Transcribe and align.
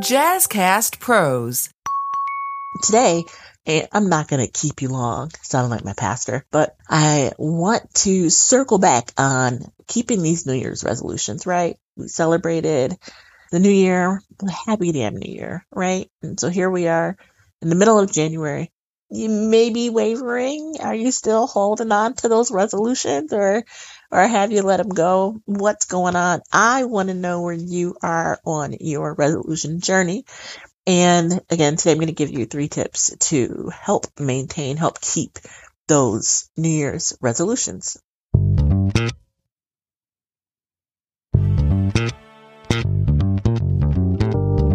Jazzcast 0.00 1.00
Pros. 1.00 1.70
Today, 2.84 3.24
eh, 3.66 3.84
I'm 3.90 4.08
not 4.08 4.28
going 4.28 4.46
to 4.46 4.52
keep 4.52 4.80
you 4.80 4.90
long, 4.90 5.32
sounding 5.42 5.72
like 5.72 5.84
my 5.84 5.92
pastor, 5.92 6.46
but 6.52 6.76
I 6.88 7.32
want 7.36 7.92
to 7.94 8.30
circle 8.30 8.78
back 8.78 9.10
on 9.18 9.58
keeping 9.88 10.22
these 10.22 10.46
New 10.46 10.52
Year's 10.52 10.84
resolutions, 10.84 11.46
right? 11.46 11.78
We 11.96 12.06
celebrated 12.06 12.96
the 13.50 13.58
new 13.58 13.72
year, 13.72 14.22
happy 14.66 14.92
damn 14.92 15.16
new 15.16 15.32
year, 15.32 15.66
right? 15.72 16.08
And 16.22 16.38
so 16.38 16.48
here 16.48 16.70
we 16.70 16.86
are 16.86 17.16
in 17.60 17.68
the 17.68 17.74
middle 17.74 17.98
of 17.98 18.12
January. 18.12 18.70
You 19.10 19.28
may 19.28 19.70
be 19.70 19.90
wavering. 19.90 20.76
Are 20.80 20.94
you 20.94 21.10
still 21.10 21.48
holding 21.48 21.90
on 21.90 22.14
to 22.16 22.28
those 22.28 22.52
resolutions 22.52 23.32
or, 23.32 23.64
or 24.10 24.26
have 24.26 24.52
you 24.52 24.62
let 24.62 24.78
them 24.78 24.88
go? 24.90 25.40
What's 25.44 25.86
going 25.86 26.16
on? 26.16 26.42
I 26.52 26.84
want 26.84 27.08
to 27.08 27.14
know 27.14 27.42
where 27.42 27.54
you 27.54 27.96
are 28.02 28.40
on 28.44 28.74
your 28.80 29.14
resolution 29.14 29.80
journey. 29.80 30.24
And 30.86 31.40
again, 31.50 31.76
today 31.76 31.92
I'm 31.92 31.98
going 31.98 32.08
to 32.08 32.14
give 32.14 32.30
you 32.30 32.46
three 32.46 32.68
tips 32.68 33.14
to 33.30 33.70
help 33.74 34.06
maintain, 34.18 34.76
help 34.76 35.00
keep 35.00 35.38
those 35.88 36.50
New 36.56 36.70
Year's 36.70 37.16
resolutions. 37.20 37.98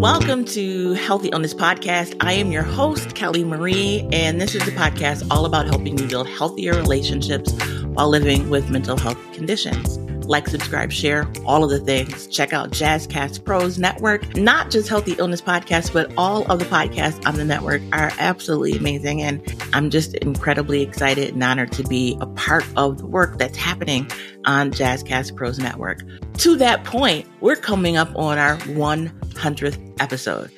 Welcome 0.04 0.44
to 0.48 0.92
Healthy 0.96 1.30
Illness 1.30 1.54
Podcast. 1.54 2.18
I 2.20 2.34
am 2.34 2.52
your 2.52 2.62
host, 2.62 3.16
Kelly 3.16 3.46
Marie, 3.46 4.06
and 4.12 4.42
this 4.42 4.54
is 4.54 4.68
a 4.68 4.72
podcast 4.72 5.26
all 5.32 5.46
about 5.46 5.66
helping 5.66 5.98
you 5.98 6.06
build 6.06 6.28
healthier 6.28 6.74
relationships 6.74 7.54
while 7.86 8.10
living 8.10 8.50
with 8.50 8.70
mental 8.70 8.98
health 8.98 9.18
conditions. 9.32 10.03
Like, 10.26 10.48
subscribe, 10.48 10.92
share, 10.92 11.28
all 11.46 11.64
of 11.64 11.70
the 11.70 11.80
things. 11.80 12.28
Check 12.28 12.54
out 12.54 12.72
Jazzcast 12.72 13.44
Pros 13.44 13.78
Network. 13.78 14.36
Not 14.36 14.72
just 14.72 14.90
Healthy 14.90 15.14
Illness 15.14 15.42
Podcast, 15.42 15.94
but 15.94 16.12
all 16.18 16.50
of 16.52 16.60
the 16.60 16.66
podcasts 16.66 17.26
on 17.28 17.36
the 17.36 17.46
network 17.46 17.82
are 17.92 18.12
absolutely 18.20 18.78
amazing. 18.78 19.22
And 19.22 19.42
I'm 19.74 19.90
just 19.90 20.14
incredibly 20.16 20.82
excited 20.82 21.34
and 21.34 21.44
honored 21.44 21.72
to 21.74 21.84
be 21.84 22.18
a 22.22 22.28
part 22.28 22.66
of 22.76 23.00
the 23.00 23.06
work 23.06 23.38
that's 23.38 23.58
happening 23.58 24.10
on 24.46 24.72
Jazzcast 24.72 25.36
Pros 25.36 25.60
Network. 25.60 26.04
To 26.40 26.56
that 26.58 26.84
point, 26.84 27.28
we're 27.42 27.56
coming 27.56 27.98
up 27.98 28.14
on 28.16 28.38
our 28.38 28.58
100th 28.58 30.02
episode. 30.02 30.52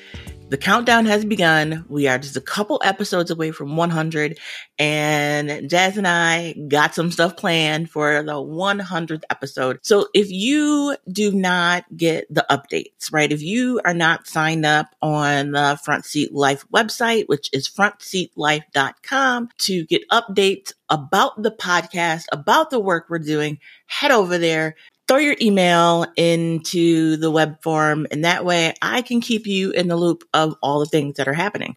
The 0.47 0.57
countdown 0.57 1.07
has 1.07 1.25
begun. 1.25 1.85
We 1.89 2.07
are 2.07 2.19
just 2.19 2.38
a 2.38 2.41
couple 2.41 2.79
episodes 2.83 3.31
away 3.31 3.49
from 3.49 3.75
100 3.75 4.38
and 4.77 5.67
Jazz 5.67 5.97
and 5.97 6.07
I 6.07 6.53
got 6.67 6.93
some 6.93 7.11
stuff 7.11 7.35
planned 7.35 7.89
for 7.89 8.21
the 8.21 8.33
100th 8.33 9.23
episode. 9.31 9.79
So 9.81 10.07
if 10.13 10.29
you 10.29 10.97
do 11.11 11.31
not 11.31 11.85
get 11.97 12.31
the 12.31 12.45
updates, 12.51 13.11
right? 13.11 13.31
If 13.31 13.41
you 13.41 13.81
are 13.83 13.95
not 13.95 14.27
signed 14.27 14.67
up 14.67 14.95
on 15.01 15.51
the 15.51 15.79
Front 15.83 16.05
Seat 16.05 16.31
Life 16.31 16.63
website, 16.71 17.27
which 17.27 17.49
is 17.51 17.67
frontseatlife.com 17.67 19.49
to 19.57 19.85
get 19.85 20.07
updates 20.09 20.73
about 20.89 21.41
the 21.41 21.51
podcast, 21.51 22.25
about 22.31 22.69
the 22.69 22.79
work 22.79 23.07
we're 23.09 23.17
doing, 23.17 23.57
head 23.88 24.12
over 24.12 24.38
there 24.38 24.75
throw 25.07 25.17
your 25.17 25.35
email 25.41 26.05
into 26.16 27.17
the 27.17 27.29
web 27.29 27.61
form 27.61 28.07
and 28.11 28.25
that 28.25 28.45
way 28.45 28.73
I 28.81 29.01
can 29.01 29.21
keep 29.21 29.45
you 29.47 29.71
in 29.71 29.88
the 29.88 29.95
loop 29.95 30.23
of 30.33 30.55
all 30.61 30.79
the 30.79 30.85
things 30.85 31.17
that 31.17 31.27
are 31.27 31.33
happening. 31.33 31.75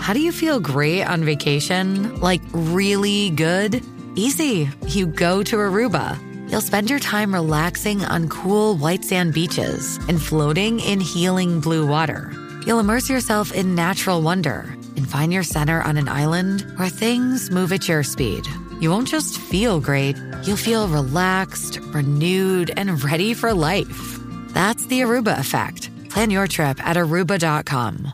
How 0.00 0.12
do 0.12 0.20
you 0.20 0.32
feel 0.32 0.58
great 0.58 1.04
on 1.04 1.24
vacation? 1.24 2.18
Like 2.20 2.40
really 2.52 3.30
good? 3.30 3.84
Easy. 4.16 4.68
You 4.88 5.06
go 5.06 5.42
to 5.44 5.56
Aruba. 5.56 6.18
You'll 6.50 6.60
spend 6.60 6.90
your 6.90 6.98
time 6.98 7.32
relaxing 7.32 8.04
on 8.04 8.28
cool 8.28 8.76
white 8.76 9.04
sand 9.04 9.32
beaches 9.32 9.98
and 10.08 10.20
floating 10.20 10.80
in 10.80 11.00
healing 11.00 11.60
blue 11.60 11.86
water. 11.86 12.32
You'll 12.66 12.80
immerse 12.80 13.08
yourself 13.08 13.52
in 13.52 13.74
natural 13.74 14.22
wonder 14.22 14.76
and 14.96 15.08
find 15.08 15.32
your 15.32 15.44
center 15.44 15.80
on 15.82 15.96
an 15.96 16.08
island 16.08 16.62
where 16.76 16.88
things 16.88 17.50
move 17.50 17.72
at 17.72 17.88
your 17.88 18.02
speed 18.02 18.44
you 18.82 18.90
won't 18.90 19.06
just 19.06 19.38
feel 19.38 19.80
great, 19.80 20.16
you'll 20.42 20.56
feel 20.56 20.88
relaxed, 20.88 21.78
renewed, 21.94 22.72
and 22.76 23.02
ready 23.04 23.32
for 23.32 23.54
life. 23.54 24.18
That's 24.48 24.86
the 24.86 25.00
Aruba 25.02 25.38
effect. 25.38 25.88
Plan 26.10 26.30
your 26.30 26.48
trip 26.48 26.84
at 26.84 26.96
aruba.com. 26.96 28.12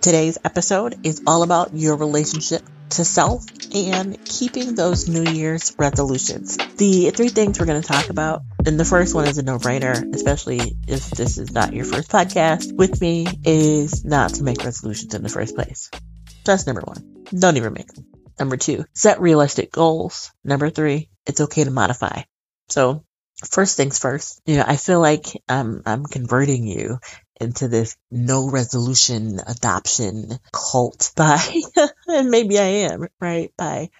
Today's 0.00 0.38
episode 0.44 1.06
is 1.06 1.22
all 1.26 1.42
about 1.42 1.74
your 1.74 1.96
relationship 1.96 2.62
to 2.90 3.04
self 3.04 3.44
and 3.74 4.24
keeping 4.24 4.74
those 4.74 5.08
New 5.08 5.30
Year's 5.30 5.74
resolutions. 5.78 6.56
The 6.56 7.10
three 7.10 7.28
things 7.28 7.60
we're 7.60 7.66
going 7.66 7.82
to 7.82 7.86
talk 7.86 8.10
about, 8.10 8.42
and 8.66 8.78
the 8.78 8.84
first 8.84 9.14
one 9.14 9.28
is 9.28 9.38
a 9.38 9.42
no 9.42 9.58
brainer, 9.58 10.14
especially 10.14 10.76
if 10.86 11.10
this 11.10 11.38
is 11.38 11.52
not 11.52 11.72
your 11.72 11.84
first 11.84 12.10
podcast 12.10 12.74
with 12.74 13.00
me, 13.00 13.26
is 13.44 14.04
not 14.04 14.34
to 14.34 14.42
make 14.42 14.64
resolutions 14.64 15.14
in 15.14 15.22
the 15.22 15.28
first 15.28 15.54
place. 15.54 15.90
That's 16.44 16.66
number 16.66 16.82
one. 16.82 17.17
Don't 17.36 17.56
even 17.56 17.72
make 17.72 17.92
them. 17.92 18.06
Number 18.38 18.56
two, 18.56 18.84
set 18.94 19.20
realistic 19.20 19.72
goals. 19.72 20.30
Number 20.44 20.70
three, 20.70 21.08
it's 21.26 21.40
okay 21.40 21.64
to 21.64 21.70
modify. 21.70 22.22
So 22.68 23.04
first 23.50 23.76
things 23.76 23.98
first, 23.98 24.40
you 24.46 24.56
know, 24.56 24.64
I 24.66 24.76
feel 24.76 25.00
like 25.00 25.26
I'm, 25.48 25.82
I'm 25.86 26.04
converting 26.04 26.66
you 26.66 26.98
into 27.40 27.68
this 27.68 27.96
no 28.10 28.48
resolution 28.48 29.40
adoption 29.46 30.38
cult 30.52 31.12
by, 31.16 31.42
and 32.06 32.30
maybe 32.30 32.58
I 32.58 32.90
am, 32.90 33.08
right? 33.20 33.52
By 33.56 33.90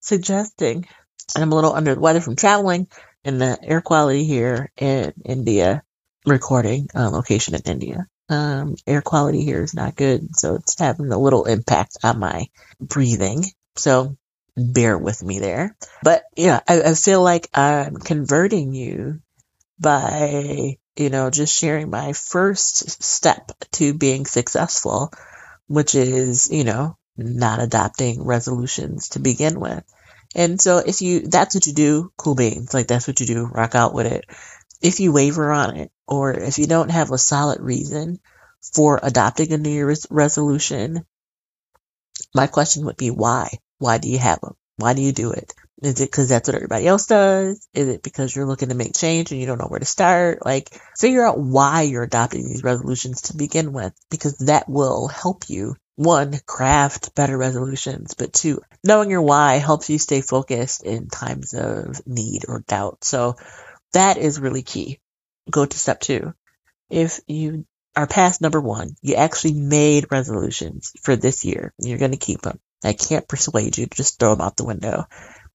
suggesting, 0.00 0.86
and 1.34 1.42
I'm 1.42 1.52
a 1.52 1.54
little 1.54 1.74
under 1.74 1.94
the 1.94 2.00
weather 2.00 2.20
from 2.20 2.36
traveling 2.36 2.88
and 3.24 3.40
the 3.40 3.58
air 3.62 3.80
quality 3.80 4.24
here 4.24 4.72
in 4.76 5.12
India, 5.24 5.82
recording 6.26 6.88
uh, 6.94 7.10
location 7.10 7.54
in 7.54 7.62
India 7.64 8.08
um, 8.28 8.76
air 8.86 9.02
quality 9.02 9.42
here 9.42 9.62
is 9.62 9.74
not 9.74 9.96
good, 9.96 10.36
so 10.36 10.56
it's 10.56 10.78
having 10.78 11.12
a 11.12 11.18
little 11.18 11.44
impact 11.44 11.98
on 12.02 12.18
my 12.18 12.46
breathing. 12.80 13.44
So 13.76 14.16
bear 14.56 14.98
with 14.98 15.22
me 15.22 15.38
there. 15.38 15.76
But 16.02 16.24
yeah, 16.36 16.60
I, 16.68 16.82
I 16.82 16.94
feel 16.94 17.22
like 17.22 17.48
I'm 17.54 17.96
converting 17.96 18.72
you 18.72 19.20
by, 19.78 20.76
you 20.96 21.10
know, 21.10 21.30
just 21.30 21.56
sharing 21.56 21.90
my 21.90 22.12
first 22.12 23.02
step 23.02 23.50
to 23.72 23.94
being 23.94 24.26
successful, 24.26 25.12
which 25.66 25.94
is, 25.94 26.50
you 26.50 26.64
know, 26.64 26.96
not 27.16 27.60
adopting 27.60 28.24
resolutions 28.24 29.10
to 29.10 29.18
begin 29.18 29.58
with. 29.58 29.84
And 30.34 30.60
so 30.60 30.78
if 30.78 31.02
you, 31.02 31.20
that's 31.20 31.54
what 31.54 31.66
you 31.66 31.74
do, 31.74 32.12
cool 32.16 32.34
beans. 32.34 32.72
Like 32.72 32.86
that's 32.86 33.06
what 33.06 33.20
you 33.20 33.26
do, 33.26 33.46
rock 33.46 33.74
out 33.74 33.92
with 33.94 34.06
it. 34.06 34.24
If 34.82 35.00
you 35.00 35.12
waver 35.12 35.50
on 35.52 35.76
it, 35.76 35.90
or 36.08 36.32
if 36.32 36.58
you 36.58 36.66
don't 36.66 36.90
have 36.90 37.10
a 37.10 37.18
solid 37.18 37.60
reason 37.60 38.18
for 38.74 38.98
adopting 39.02 39.52
a 39.52 39.58
New 39.58 39.70
Year's 39.70 40.06
resolution, 40.10 41.04
my 42.34 42.48
question 42.48 42.84
would 42.84 42.96
be 42.96 43.10
why? 43.10 43.58
Why 43.78 43.98
do 43.98 44.08
you 44.08 44.18
have 44.18 44.40
them? 44.40 44.54
Why 44.76 44.94
do 44.94 45.02
you 45.02 45.12
do 45.12 45.32
it? 45.32 45.54
Is 45.82 46.00
it 46.00 46.10
because 46.10 46.28
that's 46.28 46.48
what 46.48 46.54
everybody 46.54 46.86
else 46.86 47.06
does? 47.06 47.66
Is 47.74 47.88
it 47.88 48.02
because 48.02 48.34
you're 48.34 48.46
looking 48.46 48.68
to 48.68 48.74
make 48.74 48.94
change 48.94 49.32
and 49.32 49.40
you 49.40 49.46
don't 49.46 49.58
know 49.58 49.66
where 49.66 49.80
to 49.80 49.86
start? 49.86 50.44
Like, 50.44 50.68
figure 50.96 51.26
out 51.26 51.38
why 51.38 51.82
you're 51.82 52.04
adopting 52.04 52.46
these 52.46 52.62
resolutions 52.62 53.22
to 53.22 53.36
begin 53.36 53.72
with, 53.72 53.92
because 54.10 54.36
that 54.38 54.68
will 54.68 55.08
help 55.08 55.48
you, 55.48 55.76
one, 55.96 56.38
craft 56.46 57.14
better 57.14 57.36
resolutions, 57.36 58.14
but 58.14 58.32
two, 58.32 58.60
knowing 58.84 59.10
your 59.10 59.22
why 59.22 59.58
helps 59.58 59.90
you 59.90 59.98
stay 59.98 60.20
focused 60.20 60.84
in 60.84 61.08
times 61.08 61.52
of 61.52 62.00
need 62.06 62.44
or 62.48 62.64
doubt. 62.66 63.04
So 63.04 63.36
that 63.92 64.18
is 64.18 64.40
really 64.40 64.62
key 64.62 65.00
go 65.50 65.64
to 65.64 65.78
step 65.78 66.00
two. 66.00 66.34
If 66.90 67.20
you 67.26 67.66
are 67.96 68.06
past 68.06 68.40
number 68.40 68.60
one, 68.60 68.96
you 69.00 69.14
actually 69.14 69.54
made 69.54 70.10
resolutions 70.10 70.92
for 71.02 71.16
this 71.16 71.44
year. 71.44 71.72
You're 71.78 71.98
going 71.98 72.12
to 72.12 72.16
keep 72.16 72.42
them. 72.42 72.58
I 72.84 72.92
can't 72.92 73.28
persuade 73.28 73.78
you 73.78 73.86
to 73.86 73.96
just 73.96 74.18
throw 74.18 74.34
them 74.34 74.40
out 74.40 74.56
the 74.56 74.64
window 74.64 75.06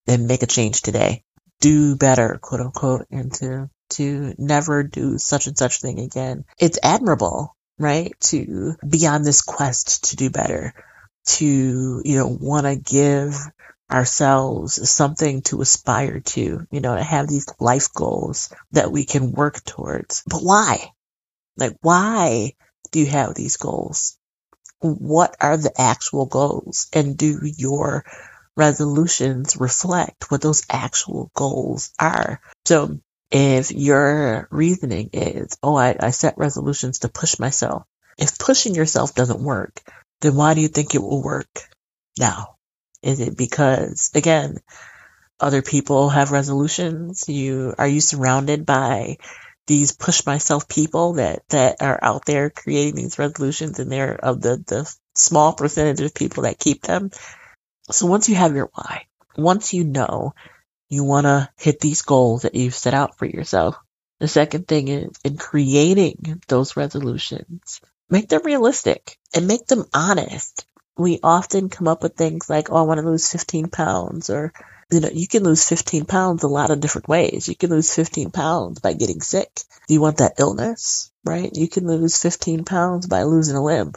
and 0.07 0.27
make 0.27 0.43
a 0.43 0.47
change 0.47 0.81
today. 0.81 1.23
Do 1.59 1.95
better, 1.95 2.39
quote 2.41 2.61
unquote, 2.61 3.07
and 3.11 3.33
to, 3.35 3.69
to 3.91 4.33
never 4.37 4.83
do 4.83 5.17
such 5.17 5.47
and 5.47 5.57
such 5.57 5.81
thing 5.81 5.99
again. 5.99 6.45
It's 6.59 6.79
admirable, 6.81 7.55
right? 7.77 8.13
To 8.21 8.75
be 8.87 9.07
on 9.07 9.23
this 9.23 9.41
quest 9.41 10.09
to 10.09 10.15
do 10.15 10.29
better, 10.29 10.73
to, 11.25 12.01
you 12.05 12.17
know, 12.17 12.27
want 12.27 12.67
to 12.67 12.75
give 12.75 13.35
ourselves 13.91 14.89
something 14.89 15.41
to 15.43 15.61
aspire 15.61 16.19
to, 16.19 16.67
you 16.69 16.81
know, 16.81 16.95
to 16.95 17.03
have 17.03 17.27
these 17.27 17.47
life 17.59 17.93
goals 17.93 18.53
that 18.71 18.91
we 18.91 19.05
can 19.05 19.31
work 19.31 19.63
towards. 19.63 20.23
But 20.27 20.41
why? 20.41 20.91
Like, 21.55 21.77
why 21.81 22.53
do 22.91 22.99
you 22.99 23.05
have 23.07 23.33
these 23.33 23.57
goals? 23.57 24.17
What 24.79 25.35
are 25.39 25.57
the 25.57 25.73
actual 25.79 26.25
goals? 26.25 26.87
And 26.93 27.17
do 27.17 27.39
your 27.43 28.05
resolutions 28.55 29.57
reflect 29.57 30.29
what 30.29 30.41
those 30.41 30.63
actual 30.69 31.31
goals 31.33 31.91
are? 31.99 32.41
So 32.65 32.99
if 33.31 33.71
your 33.71 34.47
reasoning 34.51 35.09
is, 35.13 35.57
oh, 35.63 35.75
I, 35.75 35.95
I 35.99 36.11
set 36.11 36.37
resolutions 36.37 36.99
to 36.99 37.09
push 37.09 37.39
myself. 37.39 37.83
If 38.17 38.39
pushing 38.39 38.75
yourself 38.75 39.13
doesn't 39.15 39.39
work, 39.39 39.81
then 40.21 40.35
why 40.35 40.53
do 40.53 40.61
you 40.61 40.67
think 40.67 40.95
it 40.95 41.01
will 41.01 41.21
work 41.21 41.69
now? 42.17 42.56
Is 43.01 43.19
it 43.19 43.37
because, 43.37 44.11
again, 44.15 44.57
other 45.39 45.61
people 45.61 46.09
have 46.09 46.31
resolutions? 46.31 47.27
You 47.29 47.73
are 47.77 47.87
you 47.87 48.01
surrounded 48.01 48.65
by 48.65 49.17
these 49.67 49.91
push 49.91 50.25
myself 50.25 50.67
people 50.67 51.13
that 51.13 51.43
that 51.49 51.81
are 51.81 51.99
out 52.01 52.25
there 52.25 52.49
creating 52.49 52.95
these 52.95 53.19
resolutions, 53.19 53.79
and 53.79 53.91
they're 53.91 54.15
of 54.15 54.41
the 54.41 54.63
the 54.65 54.95
small 55.15 55.53
percentage 55.53 56.01
of 56.01 56.13
people 56.13 56.43
that 56.43 56.59
keep 56.59 56.81
them. 56.81 57.11
So 57.91 58.07
once 58.07 58.29
you 58.29 58.35
have 58.35 58.55
your 58.55 58.69
why, 58.73 59.05
once 59.37 59.73
you 59.73 59.83
know 59.83 60.33
you 60.89 61.03
want 61.03 61.25
to 61.25 61.49
hit 61.57 61.79
these 61.79 62.01
goals 62.01 62.43
that 62.43 62.55
you've 62.55 62.75
set 62.75 62.93
out 62.93 63.17
for 63.17 63.25
yourself. 63.25 63.75
The 64.19 64.27
second 64.27 64.67
thing 64.67 64.87
is 64.87 65.11
in 65.23 65.37
creating 65.37 66.41
those 66.47 66.75
resolutions, 66.75 67.81
make 68.09 68.29
them 68.29 68.41
realistic 68.43 69.17
and 69.35 69.47
make 69.47 69.67
them 69.67 69.85
honest. 69.93 70.65
We 70.97 71.19
often 71.21 71.69
come 71.69 71.87
up 71.87 72.03
with 72.03 72.15
things 72.15 72.49
like, 72.49 72.71
oh, 72.71 72.77
I 72.77 72.81
want 72.81 72.99
to 72.99 73.05
lose 73.05 73.31
15 73.31 73.69
pounds 73.69 74.29
or, 74.29 74.51
you 74.91 74.99
know, 74.99 75.09
you 75.11 75.27
can 75.27 75.43
lose 75.43 75.67
15 75.67 76.05
pounds 76.05 76.43
a 76.43 76.47
lot 76.47 76.71
of 76.71 76.79
different 76.79 77.07
ways. 77.07 77.47
You 77.47 77.55
can 77.55 77.69
lose 77.69 77.93
15 77.93 78.31
pounds 78.31 78.79
by 78.79 78.93
getting 78.93 79.21
sick. 79.21 79.49
Do 79.87 79.93
you 79.93 80.01
want 80.01 80.17
that 80.17 80.39
illness? 80.39 81.11
Right? 81.23 81.51
You 81.53 81.67
can 81.67 81.87
lose 81.87 82.17
15 82.17 82.65
pounds 82.65 83.05
by 83.05 83.23
losing 83.23 83.55
a 83.55 83.63
limb. 83.63 83.93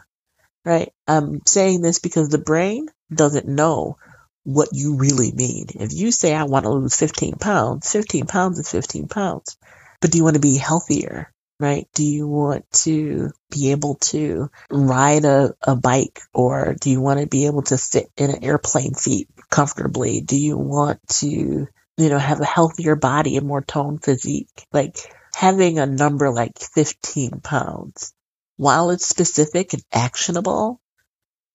Right? 0.65 0.93
I'm 1.09 1.41
saying 1.47 1.81
this 1.81 2.01
because 2.01 2.29
the 2.29 2.39
brain 2.39 2.89
doesn't 3.13 3.49
know 3.49 3.97
what 4.45 4.69
you 4.73 4.97
really 4.97 5.33
mean. 5.33 5.67
If 5.75 5.93
you 5.93 6.11
say, 6.13 6.35
I 6.35 6.45
want 6.45 6.65
to 6.65 6.71
lose 6.71 6.97
15 6.97 7.35
pounds, 7.35 7.91
15 7.91 8.27
pounds 8.27 8.59
is 8.59 8.71
15 8.71 9.09
pounds. 9.09 9.57
But 10.01 10.11
do 10.11 10.19
you 10.19 10.25
want 10.25 10.35
to 10.35 10.41
be 10.41 10.57
healthier? 10.57 11.33
Right? 11.61 11.87
Do 11.95 12.03
you 12.03 12.27
want 12.27 12.65
to 12.85 13.33
be 13.51 13.73
able 13.73 13.97
to 13.97 14.51
ride 14.71 15.27
a, 15.27 15.55
a 15.63 15.77
bike 15.77 16.21
or 16.33 16.75
do 16.81 16.89
you 16.89 17.03
want 17.03 17.21
to 17.21 17.27
be 17.27 17.45
able 17.45 17.63
to 17.65 17.77
sit 17.77 18.07
in 18.17 18.31
an 18.31 18.43
airplane 18.43 18.95
seat 18.95 19.29
comfortably? 19.51 20.23
Do 20.23 20.39
you 20.39 20.57
want 20.57 21.07
to, 21.19 21.29
you 21.29 22.09
know, 22.09 22.19
have 22.19 22.41
a 22.41 22.47
healthier 22.47 22.97
body 22.97 23.37
and 23.37 23.47
more 23.47 23.61
toned 23.61 24.03
physique? 24.03 24.49
Like 24.73 24.97
having 25.35 25.79
a 25.79 25.85
number 25.85 26.31
like 26.31 26.59
15 26.59 27.41
pounds, 27.43 28.15
while 28.57 28.89
it's 28.89 29.07
specific 29.07 29.75
and 29.75 29.83
actionable, 29.93 30.81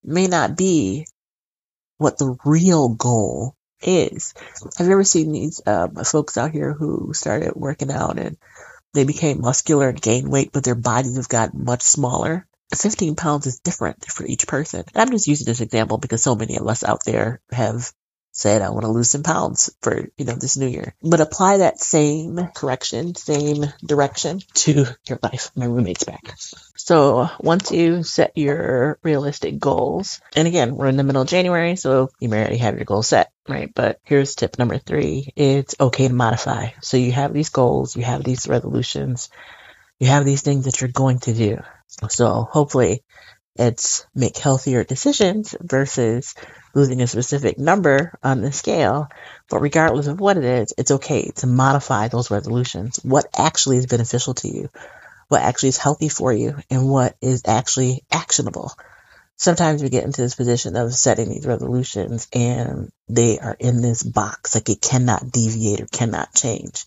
may 0.04 0.28
not 0.28 0.56
be 0.56 1.08
what 1.98 2.20
the 2.20 2.38
real 2.46 2.90
goal 2.90 3.56
is. 3.82 4.34
Have 4.78 4.88
you 4.88 4.94
ever 4.94 5.04
seen 5.04 5.32
these 5.32 5.62
um, 5.66 5.96
folks 5.96 6.38
out 6.38 6.52
here 6.52 6.74
who 6.74 7.14
started 7.14 7.54
working 7.56 7.92
out 7.92 8.20
and 8.20 8.38
they 8.96 9.04
became 9.04 9.42
muscular 9.42 9.90
and 9.90 10.02
gained 10.02 10.32
weight, 10.32 10.52
but 10.52 10.64
their 10.64 10.76
bodies 10.76 11.18
have 11.18 11.30
gotten 11.30 11.64
much 11.64 11.84
smaller? 11.84 12.48
15 12.74 13.16
pounds 13.16 13.46
is 13.46 13.60
different 13.60 14.04
for 14.06 14.26
each 14.26 14.48
person. 14.48 14.84
And 14.94 15.02
I'm 15.02 15.12
just 15.12 15.28
using 15.28 15.46
this 15.46 15.62
example 15.62 15.98
because 15.98 16.24
so 16.24 16.36
many 16.36 16.58
of 16.58 16.68
us 16.68 16.84
out 16.84 17.04
there 17.06 17.42
have 17.52 17.94
said, 18.36 18.62
I 18.62 18.70
want 18.70 18.84
to 18.84 18.92
lose 18.92 19.10
some 19.10 19.24
pounds 19.24 19.74
for, 19.82 20.10
you 20.18 20.26
know, 20.26 20.36
this 20.36 20.58
new 20.58 20.68
year. 20.68 20.94
But 21.02 21.22
apply 21.22 21.58
that 21.58 21.80
same 21.80 22.50
correction, 22.54 23.16
same 23.16 23.64
direction 23.84 24.42
to 24.56 24.86
your 25.08 25.20
life. 25.24 25.52
My 25.56 25.66
roommate's 25.66 26.04
back. 26.04 26.36
So 26.76 27.30
once 27.40 27.72
you 27.72 28.04
set 28.04 28.38
your 28.38 29.00
realistic 29.04 29.58
goals, 29.58 30.20
and 30.36 30.50
again, 30.50 30.76
we're 30.76 30.88
in 30.88 30.98
the 30.98 31.06
middle 31.06 31.22
of 31.22 31.30
January, 31.30 31.78
so 31.78 32.10
you 32.20 32.28
may 32.28 32.42
already 32.42 32.58
have 32.58 32.76
your 32.76 32.84
goals 32.84 33.08
set, 33.08 33.32
right? 33.48 33.72
But 33.74 34.02
here's 34.04 34.36
tip 34.36 34.60
number 34.60 34.80
three. 34.80 35.32
It's 35.38 35.76
okay 35.80 36.10
to 36.10 36.14
modify. 36.14 36.72
So 36.82 36.98
you 36.98 37.14
have 37.14 37.34
these 37.34 37.50
goals, 37.50 37.96
you 37.96 38.04
have 38.04 38.26
these 38.26 38.50
resolutions, 38.50 39.30
you 39.98 40.08
have 40.08 40.26
these 40.26 40.42
things 40.42 40.66
that 40.66 40.82
you're 40.82 40.90
going 40.90 41.20
to 41.20 41.34
do. 41.34 41.62
So 42.10 42.42
hopefully 42.52 43.04
it's 43.56 44.06
make 44.14 44.38
healthier 44.38 44.84
decisions 44.84 45.56
versus 45.62 46.36
losing 46.74 47.02
a 47.02 47.08
specific 47.08 47.58
number 47.58 48.18
on 48.22 48.42
the 48.42 48.52
scale. 48.52 49.08
But 49.50 49.62
regardless 49.62 50.08
of 50.08 50.20
what 50.20 50.38
it 50.38 50.44
is, 50.44 50.74
it's 50.78 50.92
okay 50.92 51.32
to 51.38 51.48
modify 51.48 52.08
those 52.08 52.32
resolutions. 52.32 53.00
What 53.04 53.28
actually 53.38 53.78
is 53.78 53.88
beneficial 53.88 54.34
to 54.36 54.50
you, 54.50 54.70
what 55.30 55.42
actually 55.42 55.70
is 55.70 55.78
healthy 55.78 56.10
for 56.10 56.34
you, 56.34 56.58
and 56.70 56.90
what 56.90 57.16
is 57.22 57.44
actually 57.46 58.04
actionable. 58.12 58.74
Sometimes 59.38 59.84
we 59.84 59.90
get 59.90 60.06
into 60.06 60.22
this 60.22 60.36
position 60.36 60.76
of 60.76 60.94
setting 60.94 61.30
these 61.30 61.46
resolutions 61.46 62.28
and 62.34 62.92
they 63.10 63.38
are 63.40 63.56
in 63.60 63.82
this 63.82 64.02
box, 64.02 64.56
like 64.56 64.70
it 64.70 64.82
cannot 64.82 65.32
deviate 65.32 65.82
or 65.82 65.88
cannot 65.88 66.34
change. 66.34 66.86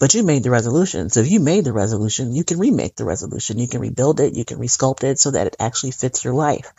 But 0.00 0.14
you 0.14 0.24
made 0.24 0.42
the 0.42 0.50
resolution. 0.50 1.10
So 1.10 1.20
if 1.20 1.30
you 1.30 1.38
made 1.38 1.64
the 1.64 1.72
resolution, 1.72 2.34
you 2.34 2.42
can 2.42 2.58
remake 2.58 2.96
the 2.96 3.04
resolution. 3.04 3.58
You 3.58 3.68
can 3.68 3.80
rebuild 3.80 4.18
it. 4.18 4.34
You 4.34 4.44
can 4.44 4.58
resculpt 4.58 5.04
it 5.04 5.20
so 5.20 5.30
that 5.30 5.46
it 5.46 5.56
actually 5.60 5.92
fits 5.92 6.24
your 6.24 6.34
life. 6.34 6.72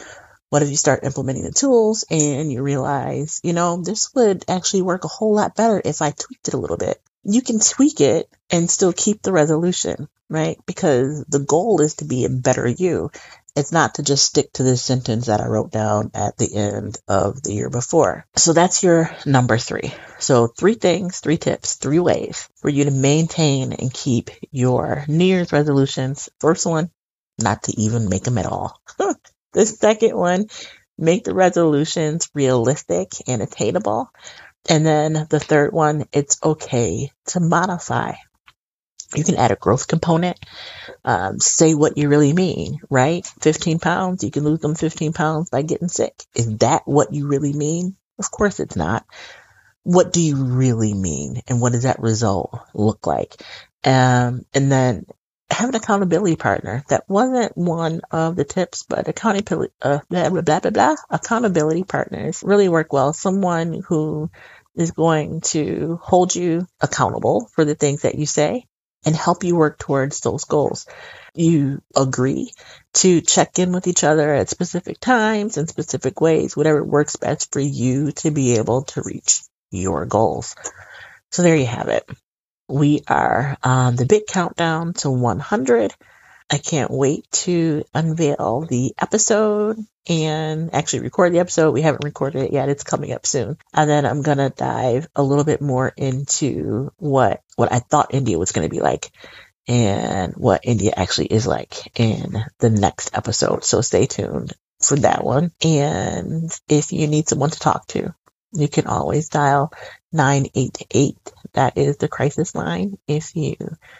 What 0.49 0.63
if 0.63 0.69
you 0.69 0.75
start 0.75 1.05
implementing 1.05 1.45
the 1.45 1.53
tools 1.53 2.03
and 2.11 2.51
you 2.51 2.61
realize, 2.61 3.39
you 3.43 3.53
know, 3.53 3.81
this 3.81 4.13
would 4.13 4.43
actually 4.49 4.81
work 4.81 5.05
a 5.05 5.07
whole 5.07 5.35
lot 5.35 5.55
better 5.55 5.81
if 5.85 6.01
I 6.01 6.11
tweaked 6.11 6.49
it 6.49 6.53
a 6.53 6.57
little 6.57 6.75
bit? 6.75 7.01
You 7.23 7.41
can 7.41 7.59
tweak 7.59 8.01
it 8.01 8.29
and 8.49 8.69
still 8.69 8.91
keep 8.91 9.21
the 9.21 9.31
resolution, 9.31 10.09
right? 10.29 10.59
Because 10.65 11.23
the 11.29 11.39
goal 11.39 11.79
is 11.79 11.95
to 11.95 12.05
be 12.05 12.25
a 12.25 12.29
better 12.29 12.67
you. 12.67 13.11
It's 13.55 13.71
not 13.71 13.95
to 13.95 14.03
just 14.03 14.25
stick 14.25 14.53
to 14.53 14.63
this 14.63 14.81
sentence 14.81 15.25
that 15.25 15.41
I 15.41 15.47
wrote 15.47 15.71
down 15.71 16.11
at 16.13 16.37
the 16.37 16.55
end 16.55 16.97
of 17.07 17.43
the 17.43 17.53
year 17.53 17.69
before. 17.69 18.25
So 18.37 18.53
that's 18.53 18.83
your 18.83 19.13
number 19.25 19.57
three. 19.57 19.93
So 20.19 20.47
three 20.47 20.75
things, 20.75 21.19
three 21.19 21.37
tips, 21.37 21.75
three 21.75 21.99
ways 21.99 22.47
for 22.61 22.69
you 22.69 22.85
to 22.85 22.91
maintain 22.91 23.73
and 23.73 23.93
keep 23.93 24.29
your 24.51 25.03
New 25.07 25.25
Year's 25.25 25.51
resolutions. 25.51 26.29
First 26.39 26.65
one, 26.65 26.91
not 27.41 27.63
to 27.63 27.79
even 27.79 28.09
make 28.09 28.23
them 28.23 28.37
at 28.37 28.45
all. 28.45 28.79
The 29.53 29.65
second 29.65 30.15
one, 30.15 30.47
make 30.97 31.25
the 31.25 31.33
resolutions 31.33 32.29
realistic 32.33 33.09
and 33.27 33.41
attainable. 33.41 34.09
And 34.69 34.85
then 34.85 35.27
the 35.29 35.41
third 35.41 35.73
one, 35.73 36.05
it's 36.13 36.37
okay 36.41 37.11
to 37.27 37.39
modify. 37.41 38.13
You 39.15 39.23
can 39.23 39.35
add 39.35 39.51
a 39.51 39.55
growth 39.55 39.87
component. 39.87 40.39
Um, 41.03 41.39
say 41.39 41.73
what 41.73 41.97
you 41.97 42.09
really 42.09 42.33
mean, 42.33 42.79
right? 42.89 43.25
15 43.41 43.79
pounds, 43.79 44.23
you 44.23 44.31
can 44.31 44.43
lose 44.43 44.59
them 44.59 44.75
15 44.75 45.13
pounds 45.13 45.49
by 45.49 45.61
getting 45.61 45.87
sick. 45.87 46.23
Is 46.35 46.57
that 46.57 46.83
what 46.85 47.13
you 47.13 47.27
really 47.27 47.53
mean? 47.53 47.95
Of 48.19 48.31
course 48.31 48.59
it's 48.59 48.75
not. 48.75 49.05
What 49.83 50.13
do 50.13 50.21
you 50.21 50.35
really 50.35 50.93
mean? 50.93 51.41
And 51.47 51.59
what 51.59 51.73
does 51.73 51.83
that 51.83 51.99
result 51.99 52.57
look 52.73 53.07
like? 53.07 53.35
Um, 53.83 54.45
and 54.53 54.71
then 54.71 55.05
have 55.49 55.69
an 55.69 55.75
accountability 55.75 56.35
partner. 56.35 56.83
That 56.89 57.03
wasn't 57.09 57.57
one 57.57 58.01
of 58.11 58.35
the 58.35 58.45
tips, 58.45 58.83
but 58.83 59.07
accountability, 59.07 59.73
uh, 59.81 59.99
blah, 60.09 60.29
blah, 60.29 60.41
blah, 60.41 60.59
blah, 60.59 60.71
blah. 60.71 60.95
Accountability 61.09 61.83
partners 61.83 62.43
really 62.45 62.69
work 62.69 62.93
well. 62.93 63.11
Someone 63.11 63.81
who 63.87 64.29
is 64.75 64.91
going 64.91 65.41
to 65.41 65.99
hold 66.01 66.33
you 66.33 66.67
accountable 66.79 67.49
for 67.53 67.65
the 67.65 67.75
things 67.75 68.03
that 68.03 68.15
you 68.15 68.25
say 68.25 68.65
and 69.05 69.15
help 69.15 69.43
you 69.43 69.55
work 69.55 69.79
towards 69.79 70.19
those 70.19 70.43
goals. 70.43 70.85
You 71.33 71.81
agree 71.95 72.53
to 72.95 73.21
check 73.21 73.57
in 73.59 73.71
with 73.71 73.87
each 73.87 74.03
other 74.03 74.33
at 74.33 74.49
specific 74.49 74.99
times 74.99 75.57
and 75.57 75.69
specific 75.69 76.21
ways, 76.21 76.55
whatever 76.55 76.83
works 76.83 77.15
best 77.15 77.51
for 77.51 77.59
you 77.59 78.11
to 78.13 78.31
be 78.31 78.57
able 78.57 78.83
to 78.83 79.01
reach 79.03 79.41
your 79.71 80.05
goals. 80.05 80.55
So 81.31 81.41
there 81.41 81.55
you 81.55 81.65
have 81.65 81.87
it. 81.87 82.07
We 82.67 83.01
are 83.07 83.57
on 83.63 83.95
the 83.95 84.05
big 84.05 84.27
countdown 84.27 84.93
to 84.95 85.09
100. 85.09 85.93
I 86.51 86.57
can't 86.57 86.91
wait 86.91 87.31
to 87.31 87.85
unveil 87.93 88.67
the 88.69 88.93
episode 88.99 89.77
and 90.09 90.75
actually 90.75 90.99
record 90.99 91.33
the 91.33 91.39
episode. 91.39 91.71
We 91.71 91.81
haven't 91.81 92.03
recorded 92.03 92.43
it 92.43 92.51
yet. 92.51 92.67
It's 92.67 92.83
coming 92.83 93.13
up 93.13 93.25
soon. 93.25 93.57
And 93.73 93.89
then 93.89 94.05
I'm 94.05 94.21
going 94.21 94.39
to 94.39 94.49
dive 94.49 95.07
a 95.15 95.23
little 95.23 95.45
bit 95.45 95.61
more 95.61 95.93
into 95.95 96.91
what, 96.97 97.41
what 97.55 97.71
I 97.71 97.79
thought 97.79 98.13
India 98.13 98.37
was 98.37 98.51
going 98.51 98.67
to 98.67 98.73
be 98.73 98.81
like 98.81 99.11
and 99.65 100.33
what 100.33 100.61
India 100.63 100.91
actually 100.93 101.27
is 101.27 101.47
like 101.47 101.97
in 101.97 102.43
the 102.59 102.69
next 102.69 103.15
episode. 103.15 103.63
So 103.63 103.79
stay 103.79 104.05
tuned 104.05 104.51
for 104.81 104.97
that 104.97 105.23
one. 105.23 105.51
And 105.63 106.51
if 106.67 106.91
you 106.91 107.07
need 107.07 107.29
someone 107.29 107.51
to 107.51 107.59
talk 107.59 107.87
to, 107.87 108.13
you 108.53 108.67
can 108.67 108.87
always 108.87 109.29
dial 109.29 109.73
988. 110.11 111.17
That 111.53 111.77
is 111.77 111.97
the 111.97 112.07
crisis 112.07 112.55
line. 112.55 112.97
If 113.07 113.35
you 113.35 113.55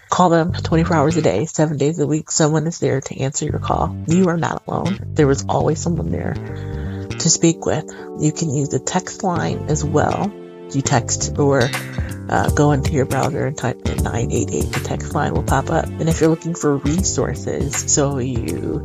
call 0.09 0.29
them 0.29 0.53
24 0.53 0.95
hours 0.95 1.17
a 1.17 1.21
day, 1.21 1.45
seven 1.45 1.77
days 1.77 1.99
a 1.99 2.07
week, 2.07 2.31
someone 2.31 2.67
is 2.67 2.79
there 2.79 3.01
to 3.01 3.19
answer 3.19 3.45
your 3.45 3.59
call. 3.59 3.95
You 4.07 4.29
are 4.29 4.37
not 4.37 4.63
alone. 4.67 5.13
There 5.13 5.29
is 5.29 5.45
always 5.47 5.79
someone 5.79 6.11
there 6.11 6.33
to 6.33 7.29
speak 7.29 7.65
with. 7.65 7.85
You 8.19 8.31
can 8.31 8.53
use 8.53 8.69
the 8.69 8.79
text 8.79 9.23
line 9.23 9.65
as 9.69 9.83
well. 9.83 10.31
You 10.71 10.81
text 10.81 11.37
or 11.37 11.69
uh, 12.29 12.49
go 12.51 12.71
into 12.71 12.93
your 12.93 13.05
browser 13.05 13.45
and 13.45 13.57
type 13.57 13.77
in 13.85 14.03
988. 14.03 14.71
The 14.71 14.79
text 14.79 15.13
line 15.13 15.33
will 15.33 15.43
pop 15.43 15.69
up. 15.69 15.85
And 15.85 16.07
if 16.07 16.21
you're 16.21 16.29
looking 16.29 16.55
for 16.55 16.77
resources, 16.77 17.91
so 17.91 18.19
you 18.19 18.83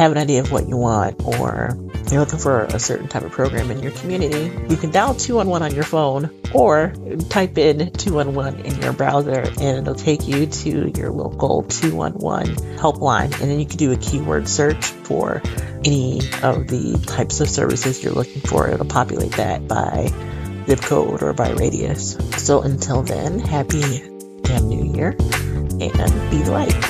have 0.00 0.12
an 0.12 0.18
idea 0.18 0.40
of 0.40 0.50
what 0.50 0.66
you 0.66 0.78
want 0.78 1.22
or 1.26 1.76
you're 2.10 2.20
looking 2.20 2.38
for 2.38 2.64
a 2.64 2.78
certain 2.78 3.06
type 3.06 3.22
of 3.22 3.30
program 3.30 3.70
in 3.70 3.80
your 3.80 3.92
community, 3.92 4.50
you 4.70 4.76
can 4.78 4.90
dial 4.90 5.14
211 5.14 5.62
on 5.62 5.74
your 5.74 5.84
phone 5.84 6.30
or 6.54 6.94
type 7.28 7.58
in 7.58 7.92
211 7.92 8.64
in 8.64 8.80
your 8.80 8.94
browser 8.94 9.40
and 9.60 9.78
it'll 9.78 9.94
take 9.94 10.26
you 10.26 10.46
to 10.46 10.90
your 10.96 11.10
local 11.10 11.64
211 11.64 12.78
helpline. 12.78 13.24
And 13.24 13.50
then 13.50 13.60
you 13.60 13.66
can 13.66 13.76
do 13.76 13.92
a 13.92 13.96
keyword 13.98 14.48
search 14.48 14.86
for 14.86 15.42
any 15.84 16.20
of 16.42 16.66
the 16.68 16.98
types 17.06 17.42
of 17.42 17.50
services 17.50 18.02
you're 18.02 18.14
looking 18.14 18.40
for. 18.40 18.70
It'll 18.70 18.86
populate 18.86 19.32
that 19.32 19.68
by 19.68 20.10
zip 20.66 20.80
code 20.80 21.22
or 21.22 21.34
by 21.34 21.50
radius. 21.50 22.16
So 22.42 22.62
until 22.62 23.02
then, 23.02 23.38
happy 23.38 24.02
damn 24.44 24.66
new 24.66 24.94
year 24.94 25.10
and 25.10 26.30
be 26.30 26.38
the 26.38 26.50
light. 26.50 26.89